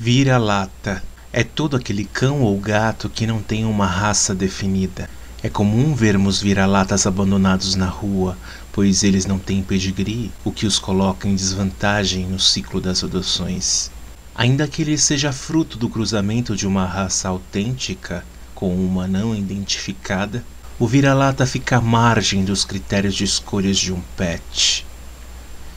Vira-lata 0.00 1.02
é 1.32 1.42
todo 1.42 1.76
aquele 1.76 2.04
cão 2.04 2.42
ou 2.42 2.56
gato 2.60 3.10
que 3.10 3.26
não 3.26 3.42
tem 3.42 3.64
uma 3.64 3.84
raça 3.84 4.32
definida. 4.32 5.10
É 5.42 5.48
comum 5.48 5.92
vermos 5.92 6.40
vira-latas 6.40 7.04
abandonados 7.04 7.74
na 7.74 7.86
rua, 7.86 8.38
pois 8.72 9.02
eles 9.02 9.26
não 9.26 9.40
têm 9.40 9.60
pedigree, 9.60 10.30
o 10.44 10.52
que 10.52 10.66
os 10.66 10.78
coloca 10.78 11.26
em 11.26 11.34
desvantagem 11.34 12.28
no 12.28 12.38
ciclo 12.38 12.80
das 12.80 13.02
adoções. 13.02 13.90
Ainda 14.36 14.68
que 14.68 14.82
ele 14.82 14.96
seja 14.96 15.32
fruto 15.32 15.76
do 15.76 15.88
cruzamento 15.88 16.54
de 16.54 16.64
uma 16.64 16.86
raça 16.86 17.28
autêntica 17.28 18.24
com 18.54 18.72
uma 18.72 19.08
não 19.08 19.34
identificada, 19.34 20.44
o 20.78 20.86
vira-lata 20.86 21.44
fica 21.44 21.78
à 21.78 21.80
margem 21.80 22.44
dos 22.44 22.64
critérios 22.64 23.16
de 23.16 23.24
escolhas 23.24 23.76
de 23.76 23.92
um 23.92 24.00
pet. 24.16 24.86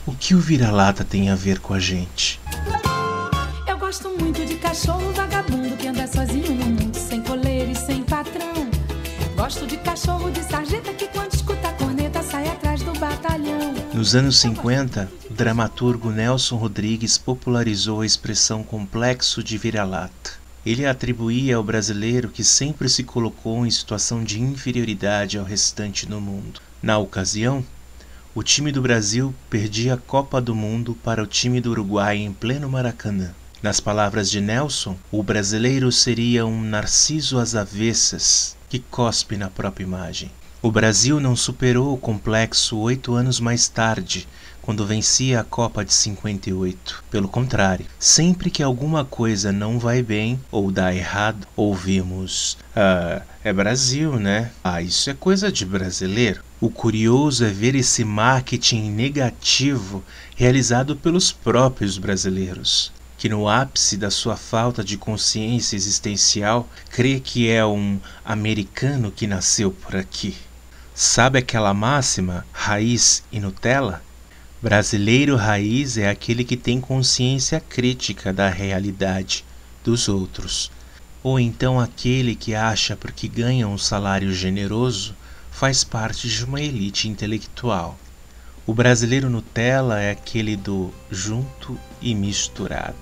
O 0.06 0.14
que 0.14 0.32
o 0.32 0.38
vira-lata 0.38 1.02
tem 1.02 1.28
a 1.28 1.34
ver 1.34 1.58
com 1.58 1.74
a 1.74 1.80
gente? 1.80 2.40
Gosto 3.92 4.08
muito 4.18 4.46
de 4.46 4.54
cachorro 4.54 5.12
vagabundo 5.12 5.76
que 5.76 5.86
anda 5.86 6.06
sozinho 6.06 6.54
no 6.54 6.64
mundo, 6.64 6.96
sem 6.96 7.20
coleira 7.20 7.72
e 7.72 7.76
sem 7.76 8.02
patrão. 8.02 8.70
Gosto 9.36 9.66
de 9.66 9.76
cachorro 9.76 10.30
de 10.30 10.42
sarjeta 10.42 10.94
que 10.94 11.06
quando 11.08 11.34
escuta 11.34 11.68
a 11.68 11.72
corneta 11.74 12.22
sai 12.22 12.48
atrás 12.48 12.82
do 12.82 12.98
batalhão. 12.98 13.74
Nos 13.92 14.14
anos 14.14 14.38
50, 14.40 15.12
o 15.30 15.34
dramaturgo 15.34 16.10
Nelson 16.10 16.56
Rodrigues 16.56 17.18
popularizou 17.18 18.00
a 18.00 18.06
expressão 18.06 18.62
complexo 18.62 19.42
de 19.42 19.58
vira-lata. 19.58 20.40
Ele 20.64 20.86
atribuía 20.86 21.56
ao 21.56 21.62
brasileiro 21.62 22.30
que 22.30 22.42
sempre 22.42 22.88
se 22.88 23.04
colocou 23.04 23.66
em 23.66 23.70
situação 23.70 24.24
de 24.24 24.40
inferioridade 24.40 25.36
ao 25.36 25.44
restante 25.44 26.06
do 26.06 26.18
mundo. 26.18 26.62
Na 26.82 26.96
ocasião, 26.96 27.62
o 28.34 28.42
time 28.42 28.72
do 28.72 28.80
Brasil 28.80 29.34
perdia 29.50 29.92
a 29.92 29.98
Copa 29.98 30.40
do 30.40 30.54
Mundo 30.54 30.96
para 31.04 31.22
o 31.22 31.26
time 31.26 31.60
do 31.60 31.72
Uruguai 31.72 32.16
em 32.16 32.32
pleno 32.32 32.70
Maracanã. 32.70 33.34
Nas 33.62 33.78
palavras 33.78 34.28
de 34.28 34.40
Nelson, 34.40 34.96
o 35.08 35.22
brasileiro 35.22 35.92
seria 35.92 36.44
um 36.44 36.60
narciso 36.60 37.38
às 37.38 37.54
avessas 37.54 38.56
que 38.68 38.80
cospe 38.80 39.36
na 39.36 39.48
própria 39.48 39.84
imagem. 39.84 40.32
O 40.60 40.72
Brasil 40.72 41.20
não 41.20 41.36
superou 41.36 41.94
o 41.94 41.96
complexo 41.96 42.76
oito 42.78 43.14
anos 43.14 43.38
mais 43.38 43.68
tarde, 43.68 44.26
quando 44.60 44.84
vencia 44.84 45.38
a 45.38 45.44
Copa 45.44 45.84
de 45.84 45.94
58. 45.94 47.04
Pelo 47.08 47.28
contrário, 47.28 47.86
sempre 48.00 48.50
que 48.50 48.64
alguma 48.64 49.04
coisa 49.04 49.52
não 49.52 49.78
vai 49.78 50.02
bem 50.02 50.40
ou 50.50 50.72
dá 50.72 50.92
errado, 50.92 51.46
ouvimos: 51.54 52.58
Ah, 52.74 53.22
é 53.44 53.52
Brasil, 53.52 54.16
né? 54.16 54.50
Ah, 54.64 54.82
isso 54.82 55.08
é 55.08 55.14
coisa 55.14 55.52
de 55.52 55.64
brasileiro. 55.64 56.42
O 56.60 56.68
curioso 56.68 57.44
é 57.44 57.50
ver 57.50 57.76
esse 57.76 58.04
marketing 58.04 58.90
negativo 58.90 60.02
realizado 60.34 60.96
pelos 60.96 61.30
próprios 61.30 61.96
brasileiros, 61.96 62.92
que 63.22 63.28
no 63.28 63.48
ápice 63.48 63.96
da 63.96 64.10
sua 64.10 64.36
falta 64.36 64.82
de 64.82 64.96
consciência 64.96 65.76
existencial 65.76 66.68
crê 66.90 67.20
que 67.20 67.48
é 67.48 67.64
um 67.64 68.00
americano 68.24 69.12
que 69.12 69.28
nasceu 69.28 69.70
por 69.70 69.94
aqui. 69.94 70.36
Sabe 70.92 71.38
aquela 71.38 71.72
máxima, 71.72 72.44
raiz 72.50 73.22
e 73.30 73.38
Nutella? 73.38 74.02
Brasileiro 74.60 75.36
raiz 75.36 75.96
é 75.96 76.10
aquele 76.10 76.42
que 76.42 76.56
tem 76.56 76.80
consciência 76.80 77.60
crítica 77.60 78.32
da 78.32 78.48
realidade 78.48 79.44
dos 79.84 80.08
outros, 80.08 80.72
ou 81.22 81.38
então 81.38 81.78
aquele 81.78 82.34
que 82.34 82.56
acha 82.56 82.96
porque 82.96 83.28
ganha 83.28 83.68
um 83.68 83.78
salário 83.78 84.34
generoso 84.34 85.14
faz 85.48 85.84
parte 85.84 86.28
de 86.28 86.44
uma 86.44 86.60
elite 86.60 87.08
intelectual. 87.08 87.96
O 88.66 88.74
brasileiro 88.74 89.30
Nutella 89.30 90.00
é 90.00 90.10
aquele 90.10 90.56
do 90.56 90.92
junto 91.08 91.78
e 92.02 92.14
misturado. 92.14 92.94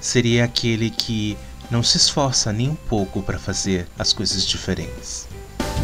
Seria 0.00 0.44
aquele 0.44 0.90
que 0.90 1.36
não 1.70 1.82
se 1.82 1.96
esforça 1.96 2.52
nem 2.52 2.68
um 2.68 2.74
pouco 2.74 3.22
para 3.22 3.38
fazer 3.38 3.86
as 3.98 4.12
coisas 4.12 4.44
diferentes. 4.44 5.26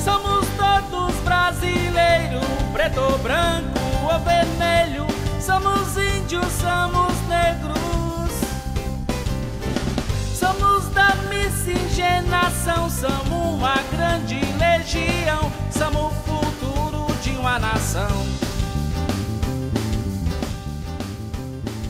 Somos 0.05 0.47
todos 0.57 1.15
brasileiros, 1.21 2.45
preto 2.73 3.01
ou 3.01 3.19
branco 3.19 3.79
ou 4.03 4.19
vermelho. 4.21 5.07
Somos 5.41 5.97
índios, 5.97 6.47
somos 6.61 7.13
negros. 7.29 7.79
Somos 10.35 10.89
da 10.93 11.15
miscigenação, 11.31 12.91
somos 12.91 13.55
uma 13.55 13.77
grande 13.91 14.41
legião. 14.59 15.51
Somos 15.71 16.13
o 16.13 16.15
futuro 16.23 17.07
de 17.23 17.31
uma 17.31 17.59
nação. 17.59 18.48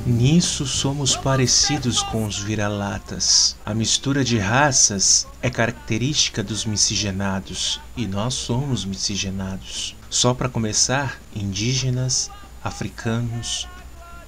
Nisso 0.09 0.67
somos 0.67 1.15
parecidos 1.15 2.03
com 2.03 2.25
os 2.25 2.39
vira-latas. 2.39 3.55
A 3.65 3.75
mistura 3.75 4.25
de 4.25 4.39
raças 4.39 5.27
é 5.43 5.51
característica 5.51 6.43
dos 6.43 6.65
miscigenados 6.65 7.79
e 7.95 8.07
nós 8.07 8.33
somos 8.33 8.87
miscigenados. 8.87 9.95
Só 10.09 10.33
para 10.33 10.49
começar, 10.49 11.21
indígenas, 11.37 12.31
africanos, 12.65 13.69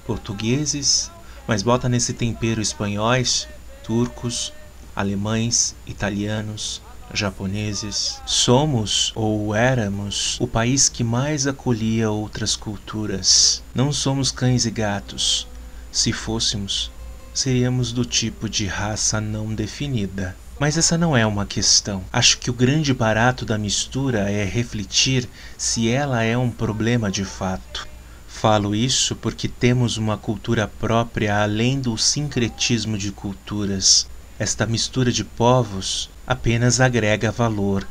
portugueses, 0.05 1.09
mas 1.47 1.63
bota 1.63 1.89
nesse 1.89 2.13
tempero 2.13 2.61
espanhóis, 2.61 3.47
turcos, 3.83 4.53
alemães, 4.95 5.75
italianos, 5.87 6.79
japoneses. 7.11 8.21
Somos 8.27 9.11
ou 9.15 9.55
éramos 9.55 10.39
o 10.39 10.45
país 10.45 10.87
que 10.87 11.03
mais 11.03 11.47
acolhia 11.47 12.11
outras 12.11 12.55
culturas. 12.55 13.63
Não 13.73 13.91
somos 13.91 14.29
cães 14.29 14.67
e 14.67 14.69
gatos. 14.69 15.49
Se 15.91 16.13
fôssemos, 16.13 16.89
seríamos 17.33 17.91
do 17.91 18.05
tipo 18.05 18.49
de 18.49 18.65
raça 18.65 19.19
não 19.19 19.53
definida. 19.53 20.35
Mas 20.57 20.77
essa 20.77 20.97
não 20.97 21.17
é 21.17 21.25
uma 21.25 21.45
questão. 21.45 22.03
Acho 22.13 22.37
que 22.37 22.49
o 22.49 22.53
grande 22.53 22.93
barato 22.93 23.43
da 23.43 23.57
mistura 23.57 24.29
é 24.31 24.45
refletir 24.45 25.27
se 25.57 25.89
ela 25.89 26.23
é 26.23 26.37
um 26.37 26.49
problema 26.49 27.11
de 27.11 27.25
fato. 27.25 27.87
Falo 28.27 28.73
isso 28.73 29.15
porque 29.15 29.47
temos 29.47 29.97
uma 29.97 30.17
cultura 30.17 30.67
própria 30.67 31.43
além 31.43 31.79
do 31.79 31.97
sincretismo 31.97 32.97
de 32.97 33.11
culturas. 33.11 34.07
Esta 34.39 34.65
mistura 34.65 35.11
de 35.11 35.23
povos 35.23 36.09
apenas 36.25 36.79
agrega 36.79 37.31
valor. 37.31 37.85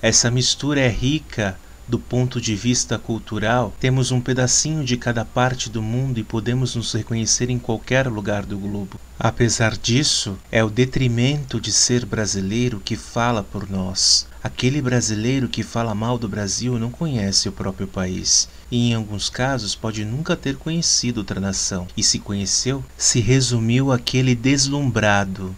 Essa 0.00 0.30
mistura 0.30 0.80
é 0.80 0.88
rica 0.88 1.58
do 1.92 1.98
ponto 1.98 2.40
de 2.40 2.56
vista 2.56 2.98
cultural, 2.98 3.74
temos 3.78 4.10
um 4.10 4.18
pedacinho 4.18 4.82
de 4.82 4.96
cada 4.96 5.26
parte 5.26 5.68
do 5.68 5.82
mundo 5.82 6.18
e 6.18 6.24
podemos 6.24 6.74
nos 6.74 6.90
reconhecer 6.94 7.50
em 7.50 7.58
qualquer 7.58 8.08
lugar 8.08 8.46
do 8.46 8.56
globo. 8.56 8.98
Apesar 9.20 9.76
disso, 9.76 10.38
é 10.50 10.64
o 10.64 10.70
detrimento 10.70 11.60
de 11.60 11.70
ser 11.70 12.06
brasileiro 12.06 12.80
que 12.82 12.96
fala 12.96 13.42
por 13.42 13.68
nós. 13.68 14.26
Aquele 14.42 14.80
brasileiro 14.80 15.50
que 15.50 15.62
fala 15.62 15.94
mal 15.94 16.16
do 16.16 16.26
Brasil 16.26 16.78
não 16.78 16.90
conhece 16.90 17.46
o 17.46 17.52
próprio 17.52 17.86
país 17.86 18.48
e, 18.70 18.88
em 18.88 18.94
alguns 18.94 19.28
casos, 19.28 19.74
pode 19.74 20.02
nunca 20.02 20.34
ter 20.34 20.56
conhecido 20.56 21.18
outra 21.18 21.40
nação, 21.40 21.86
e 21.94 22.02
se 22.02 22.18
conheceu, 22.18 22.82
se 22.96 23.20
resumiu 23.20 23.92
aquele 23.92 24.34
deslumbrado 24.34 25.54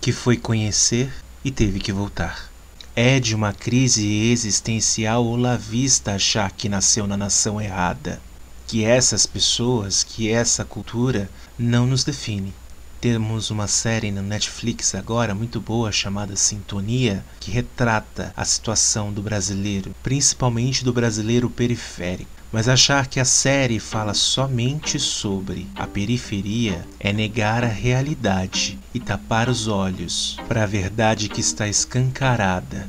que 0.00 0.12
foi 0.12 0.38
conhecer 0.38 1.12
e 1.44 1.50
teve 1.50 1.78
que 1.78 1.92
voltar. 1.92 2.53
É 2.96 3.18
de 3.18 3.34
uma 3.34 3.52
crise 3.52 4.06
existencial 4.30 5.26
olavista 5.26 6.14
achar 6.14 6.52
que 6.52 6.68
nasceu 6.68 7.08
na 7.08 7.16
nação 7.16 7.60
errada, 7.60 8.22
que 8.68 8.84
essas 8.84 9.26
pessoas, 9.26 10.04
que 10.04 10.30
essa 10.30 10.64
cultura 10.64 11.28
não 11.58 11.88
nos 11.88 12.04
define. 12.04 12.54
Temos 13.00 13.50
uma 13.50 13.66
série 13.66 14.12
no 14.12 14.22
Netflix 14.22 14.94
agora 14.94 15.34
muito 15.34 15.60
boa 15.60 15.90
chamada 15.90 16.36
Sintonia, 16.36 17.24
que 17.40 17.50
retrata 17.50 18.32
a 18.36 18.44
situação 18.44 19.12
do 19.12 19.20
brasileiro, 19.20 19.92
principalmente 20.00 20.84
do 20.84 20.92
brasileiro 20.92 21.50
periférico. 21.50 22.33
Mas 22.54 22.68
achar 22.68 23.08
que 23.08 23.18
a 23.18 23.24
série 23.24 23.80
fala 23.80 24.14
somente 24.14 24.96
sobre 24.96 25.66
a 25.74 25.88
periferia 25.88 26.86
é 27.00 27.12
negar 27.12 27.64
a 27.64 27.66
realidade 27.66 28.78
e 28.94 29.00
tapar 29.00 29.48
os 29.48 29.66
olhos 29.66 30.38
para 30.46 30.62
a 30.62 30.66
verdade 30.66 31.28
que 31.28 31.40
está 31.40 31.66
escancarada. 31.66 32.88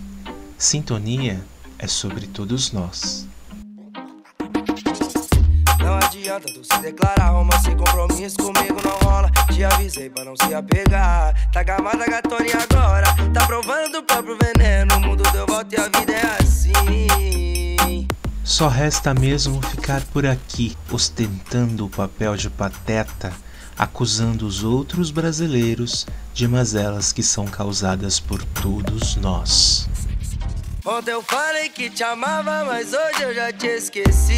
Sintonia 0.55 1.43
é 1.79 1.87
sobre 1.87 2.27
todos 2.27 2.71
nós. 2.71 3.27
Não 5.79 5.95
adianta 5.95 6.53
tu 6.53 6.63
se 6.63 6.79
declarar, 6.83 7.31
uma 7.41 7.57
sem 7.57 7.75
compromisso 7.75 8.37
comigo 8.37 8.79
não 8.83 9.09
rola. 9.09 9.31
Te 9.51 9.63
avisei 9.63 10.11
pra 10.11 10.23
não 10.23 10.35
se 10.35 10.53
apegar. 10.53 11.33
Tá 11.51 11.63
gamada 11.63 12.05
gatorinha 12.05 12.59
agora, 12.69 13.07
tá 13.33 13.47
provando 13.47 13.93
do 13.93 14.03
próprio 14.03 14.37
veneno. 14.37 14.95
O 14.97 14.99
mundo 14.99 15.23
deu 15.31 15.47
volta 15.47 15.75
e 15.75 15.79
a 15.79 15.85
vida 15.85 16.13
é 16.13 16.37
assim. 16.39 17.05
Só 18.45 18.67
resta 18.67 19.11
mesmo 19.11 19.59
ficar 19.59 20.03
por 20.13 20.23
aqui, 20.23 20.77
ostentando 20.91 21.87
o 21.87 21.89
papel 21.89 22.37
de 22.37 22.47
pateta, 22.47 23.33
acusando 23.75 24.45
os 24.45 24.63
outros 24.63 25.09
brasileiros 25.09 26.05
de 26.31 26.47
mazelas 26.47 27.11
que 27.11 27.23
são 27.23 27.45
causadas 27.45 28.19
por 28.19 28.43
todos 28.43 29.15
nós. 29.15 29.89
Ontem 30.85 31.09
eu 31.09 31.23
falei 31.23 31.69
que 31.69 31.89
te 31.89 32.03
amava, 32.03 32.63
mas 32.65 32.93
hoje 32.93 33.23
eu 33.23 33.33
já 33.33 33.51
te 33.51 33.65
esqueci. 33.65 34.37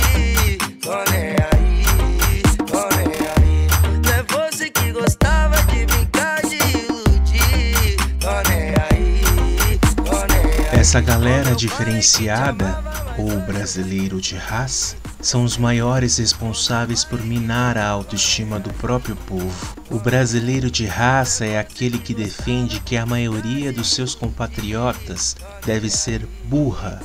Tô 0.82 0.96
nem 1.12 1.32
aí, 1.52 2.42
tô 2.66 2.88
nem 2.96 3.08
aí. 3.36 3.68
Não 4.06 4.14
é 4.14 4.24
você 4.24 4.70
que 4.70 4.94
gostava 4.94 5.62
de 5.64 5.86
brincar 5.86 6.42
de 6.44 6.56
iludir. 6.56 7.98
Tô 8.22 8.50
nem 8.50 8.70
aí, 8.90 9.80
tô 9.98 10.34
nem 10.34 10.72
aí. 10.72 10.80
Essa 10.80 11.02
galera 11.02 11.54
diferenciada 11.54 12.97
ou 13.18 13.40
brasileiro 13.42 14.22
de 14.22 14.36
raça, 14.36 14.96
são 15.20 15.44
os 15.44 15.58
maiores 15.58 16.18
responsáveis 16.18 17.04
por 17.04 17.20
minar 17.22 17.78
a 17.78 17.88
autoestima 17.88 18.60
do 18.60 18.72
próprio 18.76 19.16
povo. 19.16 19.76
O 19.90 19.98
brasileiro 19.98 20.70
de 20.70 20.86
raça 20.86 21.46
é 21.46 21.58
aquele 21.58 21.98
que 21.98 22.14
defende 22.14 22.80
que 22.80 22.96
a 22.96 23.06
maioria 23.06 23.74
dos 23.74 23.94
seus 23.94 24.14
compatriotas 24.14 25.36
deve 25.66 25.90
ser 25.90 26.28
burra, 26.46 27.02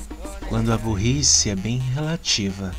quando 0.49 0.73
a 0.73 0.77
burrice 0.77 1.49
é 1.49 1.57
bem 1.57 1.79
relativa. 1.79 2.73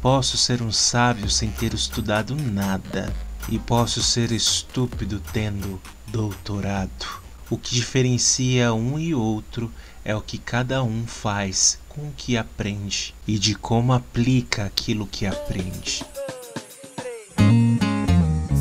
Posso 0.00 0.38
ser 0.38 0.62
um 0.62 0.70
sábio 0.70 1.28
sem 1.28 1.50
ter 1.50 1.74
estudado 1.74 2.36
nada, 2.36 3.12
e 3.48 3.58
posso 3.58 4.00
ser 4.02 4.30
estúpido 4.30 5.20
tendo 5.32 5.80
doutorado. 6.06 7.28
O 7.50 7.56
que 7.56 7.74
diferencia 7.74 8.74
um 8.74 8.98
e 8.98 9.14
outro 9.14 9.72
é 10.08 10.16
o 10.16 10.22
que 10.22 10.38
cada 10.38 10.82
um 10.82 11.06
faz 11.06 11.78
com 11.86 12.00
o 12.00 12.12
que 12.16 12.38
aprende 12.38 13.14
e 13.26 13.38
de 13.38 13.54
como 13.54 13.92
aplica 13.92 14.64
aquilo 14.64 15.06
que 15.06 15.26
aprende. 15.26 16.02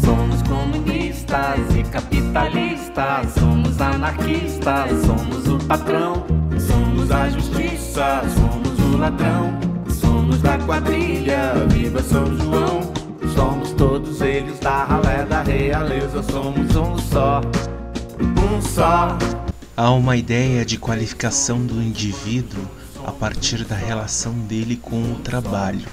Somos 0.03 0.41
comunistas 0.43 1.73
e 1.73 1.83
capitalistas, 1.83 3.33
somos 3.39 3.79
anarquistas, 3.79 4.91
somos 5.05 5.47
o 5.47 5.57
patrão, 5.67 6.27
somos 6.59 7.09
a 7.11 7.29
justiça, 7.29 8.23
somos 8.35 8.77
o 8.93 8.97
ladrão, 8.97 9.57
somos 10.01 10.41
da 10.41 10.57
quadrilha, 10.57 11.53
viva 11.69 12.03
São 12.03 12.25
João, 12.25 12.91
somos 13.33 13.71
todos 13.71 14.19
eles 14.19 14.59
da 14.59 14.83
ralé 14.83 15.23
da 15.23 15.43
realeza, 15.43 16.21
somos 16.23 16.75
um 16.75 16.97
só, 16.97 17.39
um 18.19 18.61
só. 18.61 19.17
Há 19.79 19.91
uma 19.91 20.17
ideia 20.17 20.65
de 20.65 20.75
qualificação 20.79 21.63
do 21.63 21.79
indivíduo 21.79 22.67
a 23.05 23.11
partir 23.11 23.63
da 23.63 23.75
relação 23.75 24.33
dele 24.33 24.75
com 24.75 25.13
o 25.13 25.19
trabalho. 25.19 25.87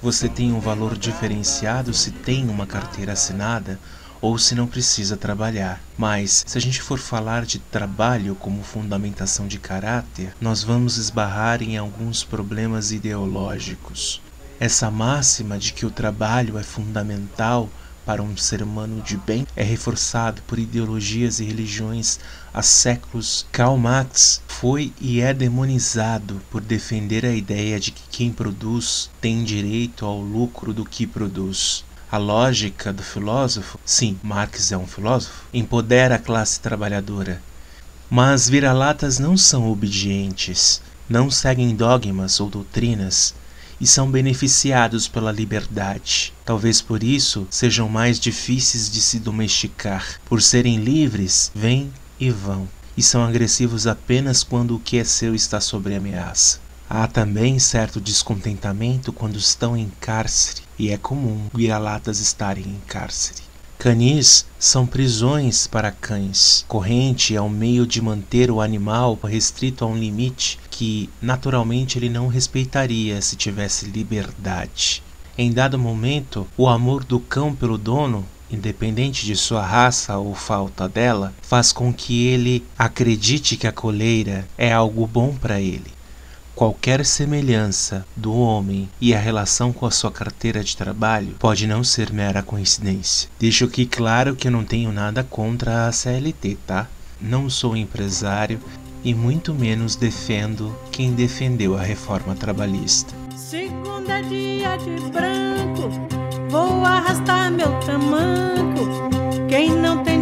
Você 0.00 0.30
tem 0.30 0.50
um 0.50 0.60
valor 0.60 0.96
diferenciado 0.96 1.92
se 1.92 2.10
tem 2.10 2.48
uma 2.48 2.66
carteira 2.66 3.12
assinada 3.12 3.78
ou 4.18 4.38
se 4.38 4.54
não 4.54 4.66
precisa 4.66 5.14
trabalhar. 5.14 5.78
Mas, 5.98 6.42
se 6.46 6.56
a 6.56 6.60
gente 6.60 6.80
for 6.80 6.98
falar 6.98 7.44
de 7.44 7.58
trabalho 7.58 8.34
como 8.34 8.62
fundamentação 8.62 9.46
de 9.46 9.58
caráter, 9.58 10.32
nós 10.40 10.62
vamos 10.62 10.96
esbarrar 10.96 11.62
em 11.62 11.76
alguns 11.76 12.24
problemas 12.24 12.92
ideológicos. 12.92 14.22
Essa 14.58 14.90
máxima 14.90 15.58
de 15.58 15.74
que 15.74 15.84
o 15.84 15.90
trabalho 15.90 16.56
é 16.56 16.62
fundamental 16.62 17.68
para 18.08 18.22
um 18.22 18.38
ser 18.38 18.62
humano 18.62 19.02
de 19.02 19.18
bem 19.18 19.46
é 19.54 19.62
reforçado 19.62 20.40
por 20.46 20.58
ideologias 20.58 21.40
e 21.40 21.44
religiões 21.44 22.18
há 22.54 22.62
séculos. 22.62 23.44
Karl 23.52 23.76
Marx 23.76 24.40
foi 24.48 24.94
e 24.98 25.20
é 25.20 25.34
demonizado 25.34 26.40
por 26.50 26.62
defender 26.62 27.26
a 27.26 27.34
ideia 27.34 27.78
de 27.78 27.90
que 27.90 28.00
quem 28.10 28.32
produz 28.32 29.10
tem 29.20 29.44
direito 29.44 30.06
ao 30.06 30.22
lucro 30.22 30.72
do 30.72 30.86
que 30.86 31.06
produz. 31.06 31.84
A 32.10 32.16
lógica 32.16 32.94
do 32.94 33.02
filósofo, 33.02 33.78
sim, 33.84 34.18
Marx 34.22 34.72
é 34.72 34.78
um 34.78 34.86
filósofo, 34.86 35.44
empodera 35.52 36.14
a 36.14 36.18
classe 36.18 36.58
trabalhadora. 36.60 37.42
Mas 38.08 38.48
vira-latas 38.48 39.18
não 39.18 39.36
são 39.36 39.70
obedientes, 39.70 40.80
não 41.06 41.30
seguem 41.30 41.76
dogmas 41.76 42.40
ou 42.40 42.48
doutrinas, 42.48 43.34
e 43.80 43.86
são 43.86 44.10
beneficiados 44.10 45.06
pela 45.08 45.32
liberdade. 45.32 46.32
Talvez 46.44 46.80
por 46.80 47.02
isso 47.02 47.46
sejam 47.50 47.88
mais 47.88 48.18
difíceis 48.18 48.90
de 48.90 49.00
se 49.00 49.18
domesticar. 49.18 50.20
Por 50.24 50.42
serem 50.42 50.78
livres, 50.78 51.50
vêm 51.54 51.92
e 52.18 52.30
vão, 52.30 52.68
e 52.96 53.02
são 53.02 53.22
agressivos 53.24 53.86
apenas 53.86 54.42
quando 54.42 54.74
o 54.74 54.80
que 54.80 54.98
é 54.98 55.04
seu 55.04 55.34
está 55.34 55.60
sob 55.60 55.94
ameaça. 55.94 56.60
Há 56.90 57.06
também 57.06 57.58
certo 57.58 58.00
descontentamento 58.00 59.12
quando 59.12 59.36
estão 59.36 59.76
em 59.76 59.92
cárcere, 60.00 60.62
e 60.78 60.90
é 60.90 60.96
comum 60.96 61.48
vira-latas 61.52 62.18
estarem 62.18 62.64
em 62.64 62.80
cárcere. 62.86 63.47
Canis 63.78 64.44
são 64.58 64.84
prisões 64.84 65.68
para 65.68 65.92
cães. 65.92 66.64
Corrente 66.66 67.36
é 67.36 67.40
um 67.40 67.48
meio 67.48 67.86
de 67.86 68.02
manter 68.02 68.50
o 68.50 68.60
animal 68.60 69.16
restrito 69.22 69.84
a 69.84 69.86
um 69.86 69.96
limite 69.96 70.58
que, 70.68 71.08
naturalmente, 71.22 71.96
ele 71.96 72.08
não 72.08 72.26
respeitaria 72.26 73.22
se 73.22 73.36
tivesse 73.36 73.86
liberdade. 73.86 75.00
Em 75.38 75.52
dado 75.52 75.78
momento, 75.78 76.44
o 76.56 76.66
amor 76.66 77.04
do 77.04 77.20
cão 77.20 77.54
pelo 77.54 77.78
dono, 77.78 78.26
independente 78.50 79.24
de 79.24 79.36
sua 79.36 79.64
raça 79.64 80.18
ou 80.18 80.34
falta 80.34 80.88
dela, 80.88 81.32
faz 81.40 81.70
com 81.70 81.92
que 81.92 82.26
ele 82.26 82.66
acredite 82.76 83.56
que 83.56 83.68
a 83.68 83.72
coleira 83.72 84.48
é 84.58 84.72
algo 84.72 85.06
bom 85.06 85.36
para 85.36 85.60
ele. 85.60 85.97
Qualquer 86.58 87.06
semelhança 87.06 88.04
do 88.16 88.34
homem 88.34 88.88
e 89.00 89.14
a 89.14 89.18
relação 89.20 89.72
com 89.72 89.86
a 89.86 89.92
sua 89.92 90.10
carteira 90.10 90.64
de 90.64 90.76
trabalho 90.76 91.36
pode 91.38 91.68
não 91.68 91.84
ser 91.84 92.12
mera 92.12 92.42
coincidência. 92.42 93.30
Deixo 93.38 93.66
aqui 93.66 93.86
claro 93.86 94.34
que 94.34 94.48
eu 94.48 94.50
não 94.50 94.64
tenho 94.64 94.90
nada 94.90 95.22
contra 95.22 95.86
a 95.86 95.92
CLT, 95.92 96.58
tá? 96.66 96.88
Não 97.20 97.48
sou 97.48 97.76
empresário 97.76 98.58
e 99.04 99.14
muito 99.14 99.54
menos 99.54 99.94
defendo 99.94 100.76
quem 100.90 101.12
defendeu 101.12 101.78
a 101.78 101.80
reforma 101.80 102.34
trabalhista. 102.34 103.14
Segunda 103.36 104.18
é 104.18 104.22
dia 104.22 104.76
de 104.78 105.12
branco, 105.12 105.88
vou 106.50 106.84
arrastar 106.84 107.52
meu 107.52 107.70
tamanco. 107.82 108.80
Quem 109.48 109.70
não 109.70 110.02
tem 110.02 110.17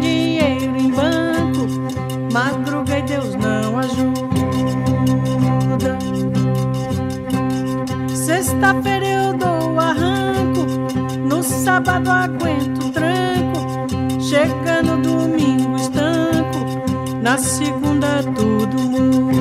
Sexta-feira 8.56 9.06
eu 9.06 9.36
dou 9.36 9.78
arranco, 9.78 10.64
no 11.28 11.42
sábado 11.42 12.08
aguento 12.08 12.90
tranco, 12.90 14.18
chega 14.18 14.82
no 14.82 15.02
domingo 15.02 15.76
estanco, 15.76 17.20
na 17.22 17.36
segunda 17.36 18.22
tudo 18.22 18.78
muda. 18.78 19.36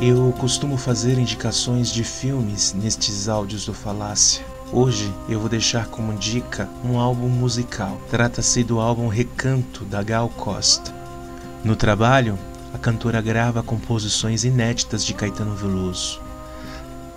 Eu 0.00 0.32
costumo 0.32 0.76
fazer 0.76 1.16
indicações 1.16 1.92
de 1.92 2.02
filmes 2.02 2.74
nestes 2.74 3.28
áudios 3.28 3.66
do 3.66 3.72
Falácia. 3.72 4.44
Hoje 4.72 5.14
eu 5.28 5.38
vou 5.38 5.48
deixar 5.48 5.86
como 5.86 6.14
dica 6.14 6.68
um 6.84 6.98
álbum 6.98 7.28
musical. 7.28 8.00
Trata-se 8.10 8.64
do 8.64 8.80
álbum 8.80 9.06
Recanto 9.06 9.84
da 9.84 10.02
Gal 10.02 10.28
Costa. 10.28 10.92
No 11.62 11.76
trabalho, 11.76 12.36
a 12.74 12.78
cantora 12.78 13.20
grava 13.20 13.62
composições 13.62 14.42
inéditas 14.42 15.04
de 15.04 15.14
Caetano 15.14 15.54
Veloso. 15.54 16.21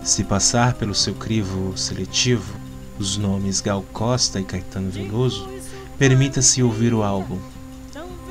Se 0.05 0.23
passar 0.23 0.75
pelo 0.75 0.93
seu 0.93 1.15
crivo 1.15 1.75
seletivo, 1.75 2.55
os 2.99 3.17
nomes 3.17 3.59
Gal 3.59 3.83
Costa 3.91 4.39
e 4.39 4.43
Caetano 4.43 4.91
Veloso, 4.91 5.49
permita-se 5.97 6.61
ouvir 6.61 6.93
o 6.93 7.01
álbum. 7.01 7.39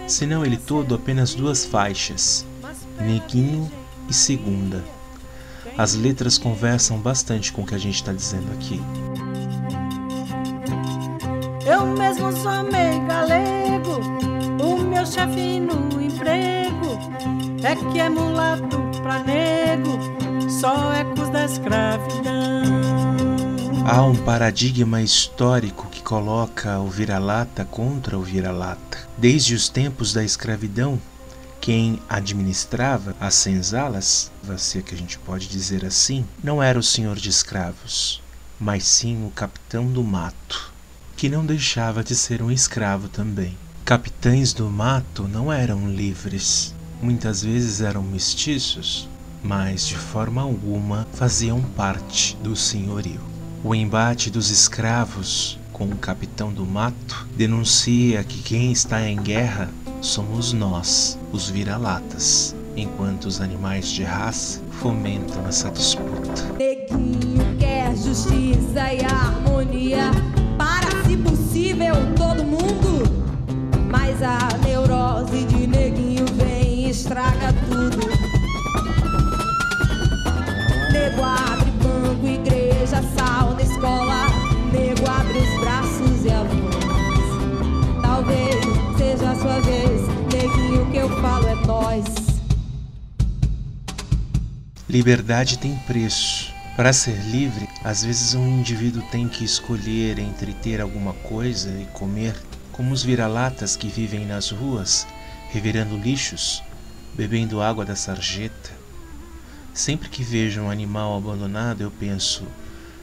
Se 0.07 0.25
não 0.25 0.47
ele 0.47 0.57
todo, 0.57 0.95
apenas 0.95 1.35
duas 1.35 1.65
faixas, 1.65 2.47
Neguinho 3.01 3.69
e 4.09 4.15
Segunda. 4.15 4.85
As 5.77 5.97
letras 5.97 6.39
conversam 6.39 6.97
bastante 6.97 7.53
com 7.53 7.63
o 7.63 7.67
que 7.67 7.75
a 7.75 7.79
gente 7.79 7.97
está 7.97 8.13
dizendo 8.13 8.53
aqui. 8.53 8.81
Eu 11.67 11.87
mesmo 11.87 12.33
sou 12.37 12.63
meio 12.71 13.05
galego, 13.05 13.99
o 14.63 14.77
meu 14.77 15.05
chefe 15.05 15.59
no 15.59 16.01
emprego 16.01 17.01
é 17.65 17.75
que 17.75 17.99
é 17.99 18.09
mulato 18.09 18.79
pra 19.03 19.25
nego, 19.25 19.99
só 20.65 20.95
ecos 20.95 21.29
da 21.29 21.45
escravidão. 21.45 22.33
Há 23.87 24.03
um 24.03 24.17
paradigma 24.17 25.03
histórico 25.03 25.91
que 25.91 26.03
coloca 26.03 26.79
o 26.79 26.89
vira-lata 26.89 27.67
contra 27.67 28.19
o 28.19 28.23
vira-lata. 28.23 29.07
Desde 29.19 29.55
os 29.55 29.69
tempos 29.69 30.15
da 30.15 30.25
escravidão, 30.25 30.99
quem 31.61 32.01
administrava 32.09 33.15
as 33.21 33.35
senzalas, 33.35 34.33
se 34.57 34.79
é 34.79 34.81
que 34.81 34.95
a 34.95 34.97
gente 34.97 35.19
pode 35.19 35.49
dizer 35.49 35.85
assim, 35.85 36.25
não 36.43 36.63
era 36.63 36.79
o 36.79 36.83
senhor 36.83 37.17
de 37.17 37.29
escravos, 37.29 38.23
mas 38.59 38.85
sim 38.85 39.27
o 39.27 39.31
capitão 39.31 39.85
do 39.85 40.03
mato, 40.03 40.73
que 41.15 41.29
não 41.29 41.45
deixava 41.45 42.03
de 42.03 42.15
ser 42.15 42.41
um 42.41 42.51
escravo 42.51 43.11
também. 43.11 43.55
Capitães 43.85 44.55
do 44.55 44.71
mato 44.71 45.29
não 45.29 45.53
eram 45.53 45.91
livres, 45.91 46.75
muitas 47.03 47.43
vezes 47.43 47.83
eram 47.83 48.03
mestiços, 48.03 49.11
mas 49.45 49.87
de 49.87 49.97
forma 49.97 50.41
alguma 50.41 51.07
faziam 51.13 51.61
parte 51.61 52.37
do 52.43 52.57
senhorio. 52.57 53.21
O 53.63 53.75
embate 53.75 54.31
dos 54.31 54.51
escravos 54.51 55.59
com 55.71 55.85
o 55.85 55.97
capitão 55.97 56.53
do 56.53 56.65
mato 56.65 57.27
denuncia 57.37 58.25
que 58.25 58.43
quem 58.43 58.73
está 58.73 59.07
em 59.07 59.17
guerra 59.17 59.69
somos 60.01 60.53
nós, 60.53 61.19
os 61.33 61.51
vira-latas, 61.51 62.55
enquanto 62.77 63.27
os 63.27 63.41
animais 63.41 63.89
de 63.89 64.03
raça 64.03 64.61
fomentam 64.81 65.47
essa 65.47 65.71
disputa. 65.71 66.43
Neguinho 66.59 67.57
quer 67.59 67.95
justiça 67.97 68.93
e 68.93 69.05
harmonia 69.05 70.11
para, 70.57 71.05
se 71.07 71.17
possível, 71.17 71.95
todo 72.17 72.45
mundo. 72.45 73.25
Mas 73.91 74.23
a 74.23 74.39
neurose 74.65 75.45
de 75.45 75.67
neguinho 75.67 76.27
vem 76.35 76.87
e 76.87 76.91
estraga 76.91 77.53
tudo. 77.69 78.14
Liberdade 94.95 95.59
tem 95.59 95.75
preço. 95.89 96.55
Para 96.77 96.93
ser 96.93 97.19
livre, 97.25 97.69
às 97.83 98.05
vezes 98.05 98.33
um 98.37 98.61
indivíduo 98.61 99.03
tem 99.11 99.29
que 99.29 99.45
escolher 99.45 100.21
entre 100.21 100.55
ter 100.55 100.81
alguma 100.81 101.13
coisa 101.15 101.69
e 101.71 101.87
comer, 101.87 102.33
como 102.71 102.93
os 102.93 103.03
vira-latas 103.03 103.75
que 103.75 103.89
vivem 103.89 104.25
nas 104.25 104.51
ruas, 104.51 105.05
revirando 105.51 105.99
lixos, 105.99 106.63
bebendo 107.13 107.61
água 107.61 107.85
da 107.85 107.97
sarjeta. 107.97 108.71
Sempre 109.73 110.09
que 110.09 110.23
vejo 110.23 110.61
um 110.61 110.71
animal 110.71 111.19
abandonado, 111.19 111.81
eu 111.81 111.91
penso: 111.91 112.47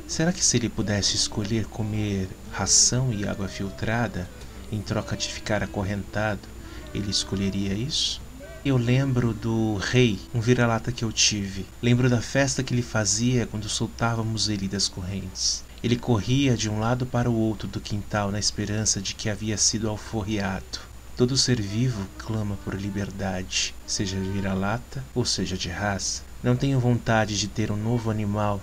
será 0.08 0.32
que 0.32 0.46
se 0.46 0.56
ele 0.56 0.70
pudesse 0.70 1.18
escolher 1.18 1.66
comer 1.66 2.30
ração 2.54 3.12
e 3.12 3.28
água 3.28 3.50
filtrada 3.50 4.30
em 4.72 4.82
troca 4.82 5.18
de 5.18 5.28
ficar 5.28 5.62
acorrentado, 5.62 6.48
ele 6.94 7.12
escolheria 7.12 7.74
isso? 7.74 8.22
Eu 8.64 8.78
lembro 8.78 9.34
do 9.34 9.78
rei, 9.78 10.20
um 10.36 10.40
vira-lata 10.40 10.92
que 10.92 11.04
eu 11.04 11.12
tive. 11.12 11.66
Lembro 11.82 12.08
da 12.08 12.22
festa 12.22 12.62
que 12.62 12.72
ele 12.72 12.84
fazia 12.84 13.48
quando 13.48 13.68
soltávamos 13.68 14.50
ele 14.50 14.68
das 14.68 14.88
correntes. 14.88 15.64
Ele 15.84 15.96
corria 15.96 16.56
de 16.56 16.70
um 16.70 16.80
lado 16.80 17.04
para 17.04 17.28
o 17.28 17.34
outro 17.34 17.68
do 17.68 17.82
quintal 17.82 18.30
na 18.30 18.38
esperança 18.38 19.02
de 19.02 19.16
que 19.16 19.32
havia 19.32 19.58
sido 19.58 19.90
alforriado. 19.90 20.80
Todo 21.18 21.36
ser 21.36 21.60
vivo 21.60 22.08
clama 22.20 22.56
por 22.64 22.76
liberdade, 22.76 23.74
seja 23.88 24.20
vira-lata 24.20 25.04
ou 25.16 25.26
seja 25.26 25.58
de 25.58 25.70
raça. 25.70 26.22
Não 26.44 26.56
tenho 26.56 26.80
vontade 26.80 27.40
de 27.40 27.48
ter 27.48 27.72
um 27.72 27.78
novo 27.78 28.12
animal. 28.12 28.62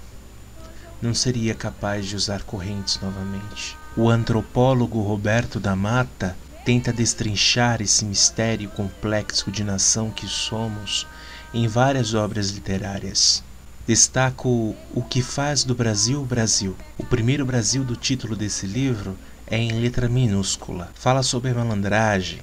Não 1.03 1.13
seria 1.13 1.57
capaz 1.57 2.07
de 2.07 2.15
usar 2.15 2.45
correntes 2.45 3.01
novamente. 3.03 3.77
O 3.97 4.09
antropólogo 4.09 5.03
Roberto 5.03 5.59
da 5.59 5.75
Mata 5.75 6.37
tenta 6.69 6.93
destrinchar 6.93 7.81
esse 7.81 8.05
mistério 8.05 8.69
complexo 8.69 9.51
de 9.51 9.65
nação 9.65 10.11
que 10.11 10.29
somos 10.29 11.07
em 11.55 11.67
várias 11.67 12.13
obras 12.13 12.51
literárias. 12.51 13.43
Destaco 13.87 14.77
O 14.93 15.03
que 15.03 15.23
faz 15.23 15.65
do 15.65 15.75
Brasil 15.75 16.23
Brasil. 16.27 16.77
O 16.99 17.05
primeiro 17.07 17.47
Brasil 17.47 17.83
do 17.83 17.97
título 17.97 18.37
desse 18.37 18.67
livro 18.67 19.19
é 19.47 19.57
em 19.57 19.81
letra 19.81 20.11
minúscula. 20.11 20.93
Fala 20.95 21.23
sobre 21.23 21.53
a 21.53 21.55
malandragem, 21.55 22.41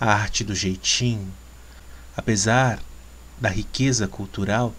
a 0.00 0.12
arte 0.12 0.42
do 0.42 0.56
jeitinho. 0.56 1.32
Apesar 2.16 2.80
da 3.40 3.48
riqueza 3.48 4.08
cultural, 4.08 4.74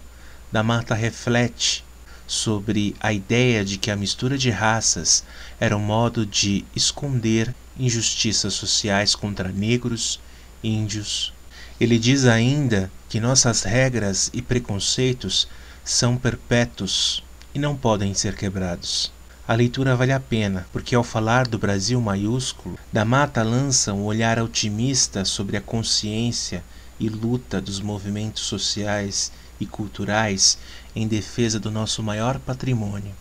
da 0.52 0.62
mata 0.62 0.94
reflete 0.94 1.82
sobre 2.26 2.94
a 3.00 3.14
ideia 3.14 3.64
de 3.64 3.78
que 3.78 3.90
a 3.90 3.96
mistura 3.96 4.36
de 4.36 4.50
raças 4.50 5.24
era 5.58 5.74
um 5.74 5.80
modo 5.80 6.26
de 6.26 6.66
esconder 6.76 7.54
injustiças 7.78 8.54
sociais 8.54 9.14
contra 9.14 9.48
negros, 9.48 10.20
índios. 10.62 11.32
Ele 11.80 11.98
diz 11.98 12.24
ainda 12.24 12.90
que 13.08 13.20
nossas 13.20 13.62
regras 13.62 14.30
e 14.32 14.42
preconceitos 14.42 15.48
são 15.84 16.16
perpétuos 16.16 17.24
e 17.54 17.58
não 17.58 17.76
podem 17.76 18.14
ser 18.14 18.36
quebrados. 18.36 19.12
A 19.48 19.54
leitura 19.54 19.96
vale 19.96 20.12
a 20.12 20.20
pena, 20.20 20.66
porque 20.72 20.94
ao 20.94 21.02
falar 21.02 21.48
do 21.48 21.58
Brasil 21.58 22.00
maiúsculo, 22.00 22.78
da 22.92 23.04
Mata 23.04 23.42
lança 23.42 23.92
um 23.92 24.04
olhar 24.04 24.38
otimista 24.38 25.24
sobre 25.24 25.56
a 25.56 25.60
consciência 25.60 26.62
e 27.00 27.08
luta 27.08 27.60
dos 27.60 27.80
movimentos 27.80 28.44
sociais 28.44 29.32
e 29.58 29.66
culturais 29.66 30.58
em 30.94 31.08
defesa 31.08 31.58
do 31.58 31.70
nosso 31.70 32.02
maior 32.02 32.38
patrimônio, 32.38 33.12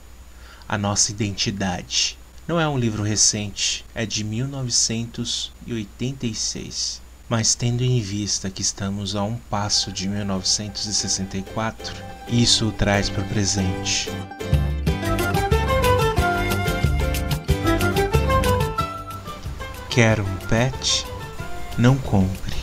a 0.67 0.77
nossa 0.77 1.11
identidade. 1.11 2.17
Não 2.49 2.59
é 2.59 2.67
um 2.67 2.77
livro 2.79 3.03
recente, 3.03 3.85
é 3.93 4.07
de 4.07 4.23
1986. 4.23 6.99
Mas 7.29 7.53
tendo 7.53 7.83
em 7.83 8.01
vista 8.01 8.49
que 8.49 8.63
estamos 8.63 9.15
a 9.15 9.21
um 9.21 9.35
passo 9.35 9.91
de 9.91 10.09
1964, 10.09 11.93
isso 12.27 12.69
o 12.69 12.71
traz 12.71 13.07
para 13.07 13.21
o 13.21 13.27
presente. 13.27 14.09
Quer 19.91 20.19
um 20.19 20.35
pet? 20.47 21.05
Não 21.77 21.99
compre, 21.99 22.55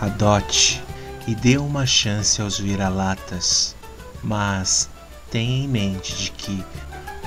adote 0.00 0.82
e 1.28 1.36
dê 1.36 1.58
uma 1.58 1.86
chance 1.86 2.42
aos 2.42 2.58
vira-latas. 2.58 3.76
Mas 4.20 4.90
tenha 5.30 5.64
em 5.64 5.68
mente 5.68 6.24
de 6.24 6.32
que 6.32 6.64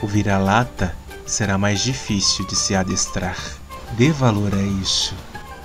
o 0.01 0.08
vira-lata 0.08 0.94
será 1.32 1.58
mais 1.58 1.82
difícil 1.82 2.46
de 2.46 2.56
se 2.56 2.76
adestrar. 2.76 3.38
Dê 3.94 4.12
valor 4.12 4.54
a 4.54 4.62
isso. 4.62 5.16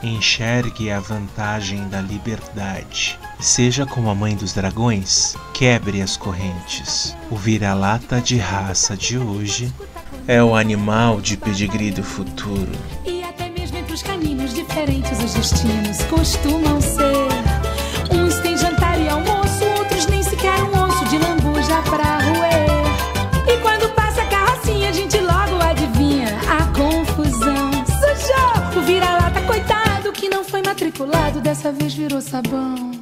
Enxergue 0.03 0.91
a 0.91 1.01
vantagem 1.01 1.89
da 1.89 2.01
liberdade. 2.01 3.19
Seja 3.41 3.85
como 3.85 4.09
a 4.09 4.15
mãe 4.15 4.37
dos 4.37 4.53
dragões, 4.53 5.35
quebre 5.53 6.01
as 6.01 6.17
correntes. 6.17 7.17
O 7.31 7.37
vira-lata 7.37 8.21
de 8.21 8.37
raça 8.37 8.97
de 8.97 9.19
hoje 9.19 9.75
é 10.29 10.43
o 10.43 10.55
animal 10.55 11.21
de 11.21 11.37
pedigree 11.37 11.91
do 11.91 12.05
futuro. 12.05 12.73
E 13.05 13.25
até 13.25 13.49
mesmo 13.49 13.79
entre 13.79 13.93
os 13.93 14.03
caninos 14.03 14.55
diferentes 14.55 15.19
os 15.19 15.35
destinos 15.35 16.03
costumam 16.05 16.81
ser. 16.81 17.46
Dessa 31.67 31.73
vez 31.73 31.95
virou 31.95 32.21
sabão. 32.21 32.96